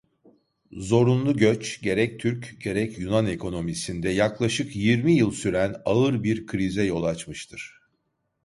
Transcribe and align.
Zorunlu 0.77 1.37
göç 1.37 1.81
gerek 1.81 2.19
Türk 2.19 2.61
gerek 2.61 2.99
Yunan 2.99 3.25
ekonomisinde 3.25 4.09
yaklaşık 4.09 4.75
yirmi 4.75 5.13
yıl 5.13 5.31
süren 5.31 5.75
ağır 5.85 6.23
bir 6.23 6.47
krize 6.47 6.83
yol 6.83 7.03
açmıştır. 7.03 7.81